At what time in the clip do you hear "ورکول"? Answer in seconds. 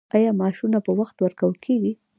1.19-1.53